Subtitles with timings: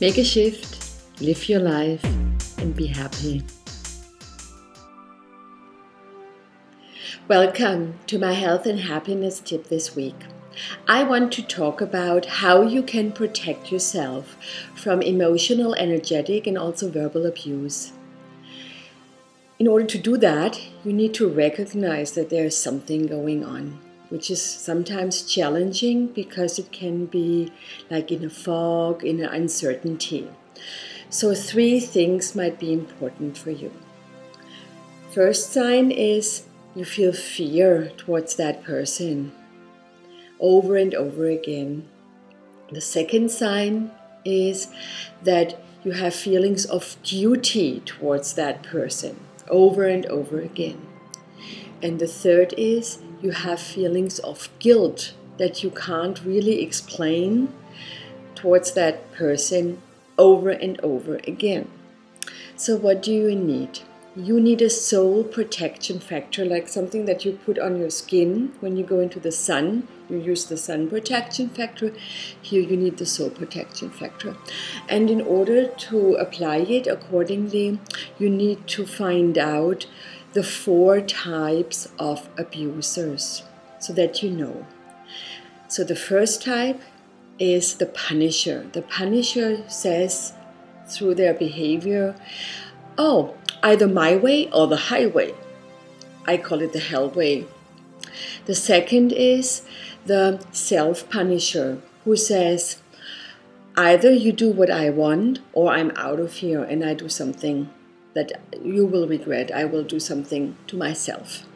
[0.00, 2.04] Make a shift, live your life,
[2.58, 3.42] and be happy.
[7.26, 10.14] Welcome to my health and happiness tip this week.
[10.86, 14.36] I want to talk about how you can protect yourself
[14.76, 17.90] from emotional, energetic, and also verbal abuse.
[19.58, 23.80] In order to do that, you need to recognize that there is something going on,
[24.08, 27.52] which is sometimes challenging because it can be
[27.90, 30.28] like in a fog, in an uncertainty.
[31.10, 33.72] So, three things might be important for you.
[35.10, 36.44] First sign is
[36.74, 39.32] you feel fear towards that person
[40.38, 41.88] over and over again.
[42.70, 43.90] The second sign
[44.24, 44.68] is
[45.22, 49.18] that you have feelings of duty towards that person
[49.48, 50.86] over and over again.
[51.82, 57.52] And the third is you have feelings of guilt that you can't really explain
[58.34, 59.80] towards that person
[60.16, 61.68] over and over again.
[62.56, 63.80] So, what do you need?
[64.16, 68.76] You need a soul protection factor, like something that you put on your skin when
[68.76, 69.86] you go into the sun.
[70.10, 71.92] You use the sun protection factor.
[72.42, 74.36] Here, you need the soul protection factor.
[74.88, 77.78] And in order to apply it accordingly,
[78.18, 79.86] you need to find out
[80.32, 83.42] the four types of abusers
[83.78, 84.66] so that you know.
[85.68, 86.80] So, the first type
[87.38, 88.66] is the punisher.
[88.72, 90.32] The punisher says
[90.86, 92.14] through their behavior,
[92.96, 95.34] Oh, either my way or the highway.
[96.26, 97.46] I call it the hell way.
[98.46, 99.62] The second is
[100.06, 102.82] the self punisher who says,
[103.76, 107.70] either you do what I want or I'm out of here and I do something
[108.18, 108.32] that
[108.64, 109.54] you will regret.
[109.54, 111.46] I will do something to myself.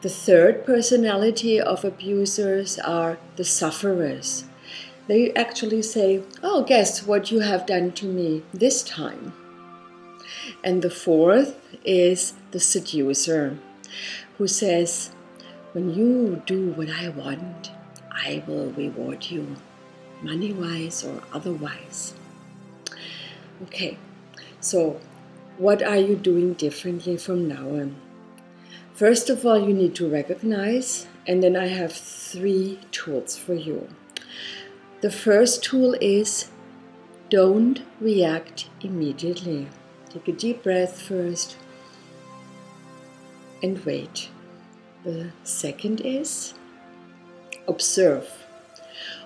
[0.00, 4.44] The third personality of abusers are the sufferers.
[5.06, 9.34] They actually say, Oh, guess what you have done to me this time.
[10.64, 13.58] And the fourth is the seducer,
[14.38, 15.10] who says,
[15.72, 17.70] When you do what I want,
[18.10, 19.56] I will reward you,
[20.22, 22.14] money wise or otherwise.
[23.64, 23.98] Okay,
[24.60, 24.98] so
[25.60, 27.94] what are you doing differently from now on?
[28.94, 33.86] First of all, you need to recognize, and then I have three tools for you.
[35.02, 36.50] The first tool is
[37.28, 39.68] don't react immediately.
[40.08, 41.58] Take a deep breath first
[43.62, 44.30] and wait.
[45.04, 46.54] The second is
[47.68, 48.26] observe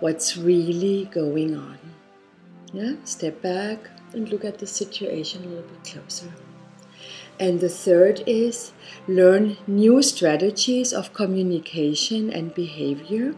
[0.00, 1.78] what's really going on.
[2.72, 6.32] Yeah, step back and look at the situation a little bit closer.
[7.40, 8.72] And the third is
[9.06, 13.34] learn new strategies of communication and behavior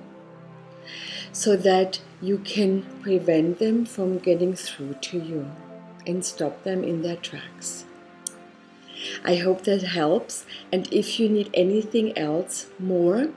[1.33, 5.51] so that you can prevent them from getting through to you
[6.07, 7.85] and stop them in their tracks.
[9.25, 10.45] I hope that helps.
[10.73, 13.29] And if you need anything else more,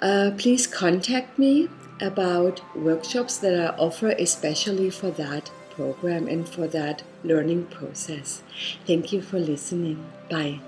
[0.00, 1.68] uh, please contact me
[2.00, 8.42] about workshops that I offer especially for that program and for that learning process.
[8.86, 10.04] Thank you for listening.
[10.30, 10.60] Bye.